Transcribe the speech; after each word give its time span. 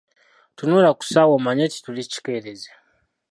Tunula 0.57 0.89
ku 0.97 1.03
ssaawa 1.05 1.33
omanye 1.37 1.63
nti 1.67 1.77
tuli 1.83 2.01
kikeerezi. 2.11 2.71